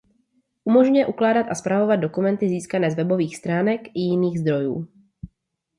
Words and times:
Umožňuje 0.65 1.05
ukládat 1.07 1.45
a 1.49 1.55
spravovat 1.55 1.95
dokumenty 1.99 2.49
získané 2.49 2.91
z 2.91 2.95
webových 2.95 3.37
stránek 3.37 3.81
i 3.95 3.99
jiných 3.99 4.39
zdrojů. 4.39 4.87